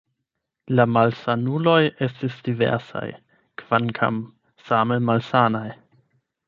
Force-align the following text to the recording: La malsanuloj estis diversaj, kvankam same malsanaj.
La 0.79 0.85
malsanuloj 0.93 1.77
estis 2.07 2.39
diversaj, 2.49 3.05
kvankam 3.63 4.21
same 4.73 5.03
malsanaj. 5.11 5.69